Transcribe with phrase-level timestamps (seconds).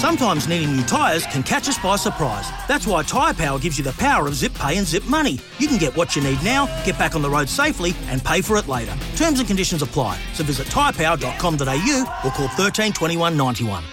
[0.00, 2.48] Sometimes needing new tyres can catch us by surprise.
[2.66, 5.38] That's why Tyre Power gives you the power of zip pay and zip money.
[5.58, 8.40] You can get what you need now, get back on the road safely, and pay
[8.40, 8.96] for it later.
[9.16, 10.18] Terms and conditions apply.
[10.32, 13.84] So visit tyrepower.com.au or call 13 21 91.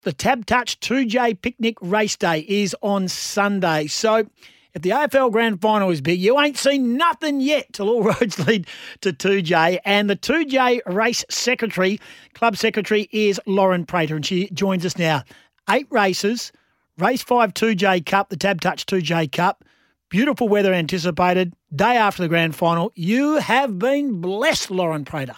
[0.00, 3.86] The Tab Touch Toodyay Picnic Race Day is on Sunday.
[3.86, 4.26] So
[4.74, 8.38] if the AFL Grand Final is big, you ain't seen nothing yet till all roads
[8.46, 8.66] lead
[9.02, 9.78] to Toodyay.
[9.84, 12.00] And the Toodyay Race Secretary,
[12.34, 15.22] Club Secretary, is Lauren Prater, and she joins us now.
[15.70, 16.50] Eight races,
[16.98, 19.64] Race 5 Toodyay Cup, the Tab Touch Toodyay Cup.
[20.10, 22.92] Beautiful weather anticipated, day after the grand final.
[22.94, 25.36] You have been blessed, Lauren Prater.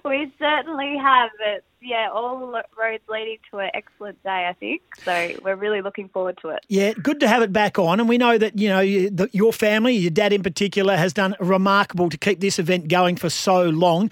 [0.03, 1.29] we certainly have.
[1.39, 4.81] It's yeah, all roads leading to an excellent day, I think.
[5.03, 6.65] So we're really looking forward to it.
[6.67, 7.99] Yeah, good to have it back on.
[7.99, 11.35] And we know that you know the, your family, your dad in particular, has done
[11.39, 14.11] remarkable to keep this event going for so long.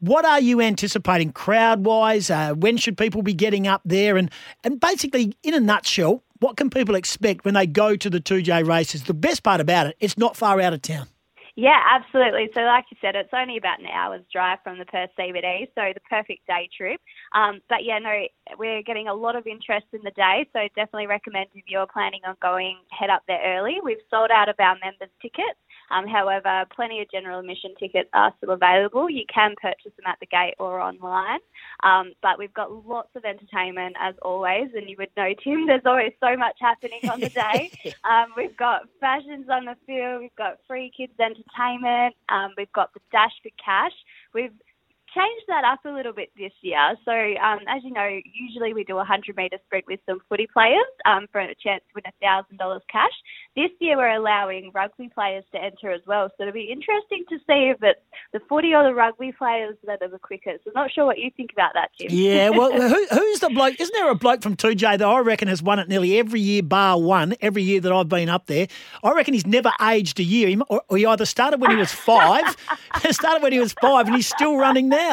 [0.00, 2.28] What are you anticipating crowd wise?
[2.28, 4.16] Uh, when should people be getting up there?
[4.16, 4.30] And
[4.62, 8.66] and basically, in a nutshell, what can people expect when they go to the Toodyay
[8.66, 9.04] races?
[9.04, 11.08] The best part about it, it's not far out of town.
[11.56, 12.50] Yeah, absolutely.
[12.52, 15.92] So, like you said, it's only about an hour's drive from the Perth CBD, so
[15.94, 17.00] the perfect day trip.
[17.32, 18.10] Um, but yeah, no,
[18.58, 22.22] we're getting a lot of interest in the day, so definitely recommend if you're planning
[22.26, 23.76] on going, head up there early.
[23.84, 25.58] We've sold out of our members' tickets.
[25.90, 29.10] Um, however, plenty of general admission tickets are still available.
[29.10, 31.40] You can purchase them at the gate or online.
[31.82, 35.86] Um, but we've got lots of entertainment as always, and you would know, Tim, there's
[35.86, 37.70] always so much happening on the day.
[38.04, 42.92] um, we've got fashions on the field, we've got free kids entertainment, um, we've got
[42.94, 43.92] the dash for cash.
[44.32, 44.52] We've
[45.14, 46.96] changed that up a little bit this year.
[47.04, 50.46] So, um, as you know, usually we do a 100 metre sprint with some footy
[50.52, 53.12] players um, for a chance to win $1,000 cash.
[53.56, 56.28] This year we're allowing rugby players to enter as well.
[56.36, 58.00] So it'll be interesting to see if it's
[58.32, 60.64] the footy or the rugby players that are the quickest.
[60.66, 62.08] I'm not sure what you think about that, Jim.
[62.10, 63.80] Yeah, well, who, who's the bloke?
[63.80, 66.62] Isn't there a bloke from Toodyay that I reckon has won it nearly every year,
[66.62, 68.66] bar one, every year that I've been up there?
[69.02, 70.60] I reckon he's never aged a year.
[70.68, 72.56] Or, or he either started when he was five,
[73.10, 75.03] started when he was five, and he's still running now.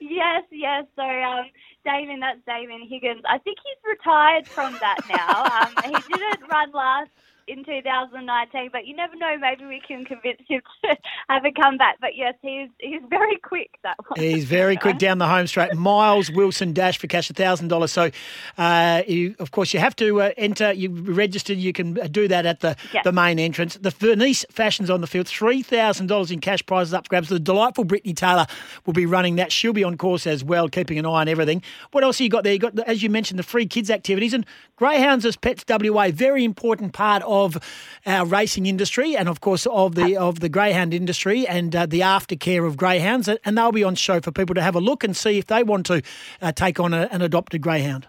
[0.00, 0.84] Yes, yes.
[0.96, 1.46] So, um,
[1.84, 3.22] Damon, that's Damon Higgins.
[3.28, 5.44] I think he's retired from that now.
[5.44, 7.10] Um, he didn't run last
[7.48, 9.36] in 2019, but you never know.
[9.38, 10.96] Maybe we can convince him to
[11.28, 11.96] have a comeback.
[12.00, 13.70] But yes, he's he's very quick.
[13.82, 14.20] That one.
[14.20, 15.74] He's very quick down the home straight.
[15.74, 17.92] Miles Wilson Dash for cash, thousand dollars.
[17.92, 18.10] So,
[18.58, 20.72] uh, you, of course, you have to uh, enter.
[20.72, 21.58] You registered.
[21.58, 23.76] You can do that at the the main entrance.
[23.76, 27.28] The Vernice Fashions on the field, three thousand dollars in cash prizes up for grabs.
[27.28, 28.46] The delightful Brittany Taylor
[28.84, 29.52] will be running that.
[29.52, 31.62] She'll be on course as well, keeping an eye on everything.
[31.92, 32.52] What else have you got there?
[32.52, 34.44] You got, as you mentioned, the free kids activities and
[34.76, 35.64] greyhounds as pets.
[35.68, 37.58] WA, very important part of
[38.06, 42.00] our racing industry and, of course, of the of the greyhound industry and uh, the
[42.00, 43.28] aftercare of greyhounds.
[43.28, 45.62] And they'll be on show for people to have a look and see if they
[45.62, 46.02] want to
[46.40, 48.06] uh, take on a, an adopted greyhound.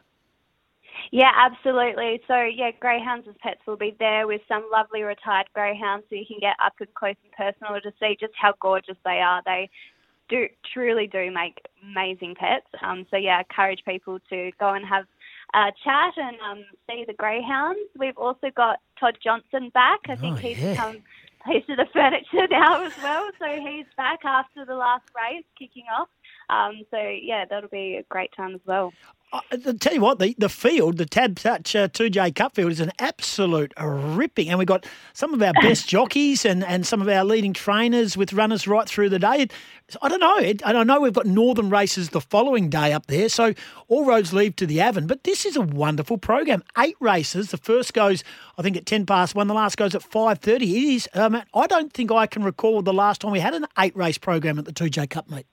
[1.12, 2.22] Yeah, absolutely.
[2.28, 6.26] So, yeah, greyhounds as pets will be there with some lovely retired greyhounds so you
[6.26, 9.42] can get up and close and personal to see just how gorgeous they are.
[9.46, 9.70] They
[10.28, 12.68] do truly do make amazing pets.
[12.82, 15.06] Um, so, yeah, encourage people to go and have
[15.58, 17.80] uh, chat and um, see the greyhounds.
[17.98, 20.02] We've also got Todd Johnson back.
[20.08, 20.76] I think oh, he's yeah.
[20.76, 20.98] come
[21.48, 23.30] piece of the furniture now as well.
[23.40, 26.10] So he's back after the last race kicking off.
[26.50, 28.94] Um, so yeah, that'll be a great time as well.
[29.34, 29.42] I
[29.80, 32.94] tell you what, the, the field, the Tab Touch uh, Toodyay Cup field is an
[32.98, 34.48] absolute ripping.
[34.48, 38.16] And we've got some of our best jockeys and, and some of our leading trainers
[38.16, 39.48] with runners right through the day.
[40.02, 40.38] I don't know.
[40.38, 43.28] and I know we've got Northam races the following day up there.
[43.28, 43.54] So
[43.90, 45.08] all roads lead to the Avon.
[45.08, 46.64] But this is a wonderful program.
[46.78, 47.52] Eight races.
[47.52, 48.24] The first goes,
[48.58, 49.48] I think, at 10 past one.
[49.48, 50.62] The last goes at 5.30.
[50.62, 53.66] It is, um, I don't think I can recall the last time we had an
[53.78, 55.48] eight race program at the Toodyay Cup, mate.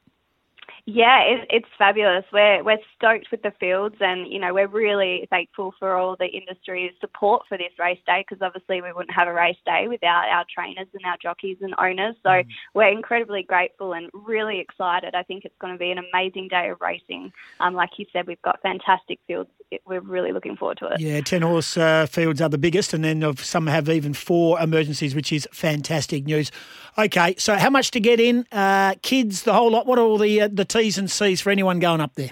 [0.87, 2.25] Yeah, it, it's fabulous.
[2.31, 6.27] We're we're stoked with the fields, and you know we're really thankful for all the
[6.27, 10.29] industry's support for this race day because obviously we wouldn't have a race day without
[10.29, 12.17] our trainers and our jockeys and owners.
[12.23, 12.47] So mm.
[12.75, 15.15] we're incredibly grateful and really excited.
[15.15, 17.33] I think it's going to be an amazing day of racing.
[17.61, 19.49] Um, like you said, we've got fantastic fields.
[19.87, 21.01] We're really looking forward to it.
[21.01, 25.15] Yeah, ten horse uh, fields are the biggest, and then some have even four emergencies,
[25.15, 26.53] which is fantastic news.
[26.97, 28.47] Okay, so how much to get in?
[28.53, 29.87] Uh, kids, the whole lot.
[29.87, 32.31] What are all the uh, the T's and C's for anyone going up there?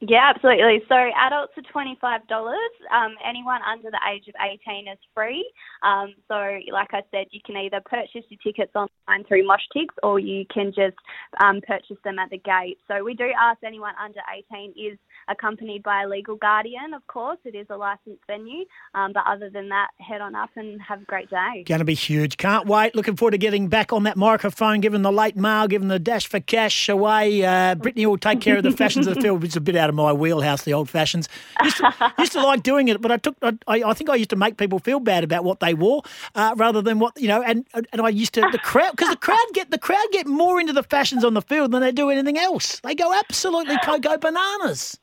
[0.00, 0.82] Yeah, absolutely.
[0.90, 2.58] So adults are twenty five dollars.
[2.94, 5.50] Um, anyone under the age of eighteen is free.
[5.82, 6.36] Um, so,
[6.70, 10.66] like I said, you can either purchase your tickets online through Moshtix or you can
[10.66, 10.96] just
[11.40, 12.78] um, purchase them at the gate.
[12.88, 14.98] So we do ask anyone under eighteen is
[15.28, 16.92] accompanied by a legal guardian.
[16.92, 18.66] Of course, it is a licensed venue.
[18.94, 21.64] Um, but other than that, head on up and have a great day.
[21.66, 22.36] Going to be huge.
[22.36, 22.94] Can't wait.
[22.94, 26.28] Looking forward to getting back on that microphone, giving the late mail, giving the dash
[26.28, 27.44] for cash away.
[27.44, 29.85] Uh, Brittany will take care of the fashions of the field, is a bit out
[29.88, 31.28] of my wheelhouse, the old fashions.
[31.62, 33.36] Used to, used to like doing it, but I took.
[33.42, 36.02] I, I, think I used to make people feel bad about what they wore,
[36.34, 37.42] uh, rather than what you know.
[37.42, 40.60] And and I used to the crowd because the crowd get the crowd get more
[40.60, 42.80] into the fashions on the field than they do anything else.
[42.80, 44.98] They go absolutely go bananas.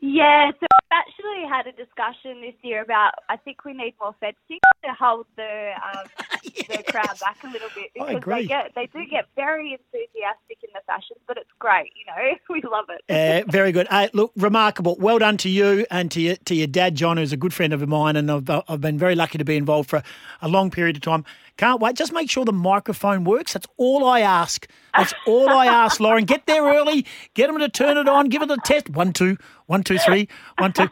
[0.00, 4.14] Yeah, so I've actually had a discussion this year about I think we need more
[4.20, 4.58] fencing
[4.88, 6.06] to hold the um,
[6.42, 6.76] yeah.
[6.76, 10.70] the crowd back a little bit because they get they do get very enthusiastic in
[10.74, 13.02] the fashions, but it's great, you know, we love it.
[13.08, 13.86] Uh, very good.
[13.90, 14.96] Uh, look, remarkable.
[14.98, 17.72] Well done to you and to your, to your dad, John, who's a good friend
[17.72, 20.02] of mine, and I've I've been very lucky to be involved for
[20.42, 21.24] a long period of time.
[21.58, 21.96] Can't wait.
[21.96, 23.52] Just make sure the microphone works.
[23.52, 24.68] That's all I ask.
[24.96, 26.24] That's all I ask, Lauren.
[26.24, 27.04] Get there early.
[27.34, 28.28] Get them to turn it on.
[28.28, 28.88] Give it a test.
[28.90, 29.36] One, two,
[29.66, 30.88] one, two, three, one, two.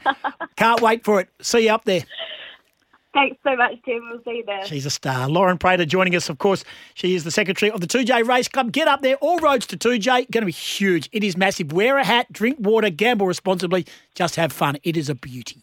[0.57, 1.29] Can't wait for it.
[1.41, 2.03] See you up there.
[3.17, 4.03] Thanks so much, Tim.
[4.11, 4.67] We'll see you there.
[4.67, 5.27] She's a star.
[5.27, 6.65] Lauren Prater joining us, of course.
[6.93, 8.73] She is the secretary of the Toodyay Race Club.
[8.73, 9.17] Get up there.
[9.17, 10.31] All roads to Toodyay.
[10.31, 11.09] Going to be huge.
[11.13, 11.73] It is massive.
[11.73, 13.87] Wear a hat, drink water, gamble responsibly.
[14.15, 14.77] Just have fun.
[14.83, 15.63] It is a beauty.